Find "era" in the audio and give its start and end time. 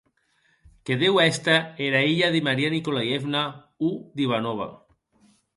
1.89-2.01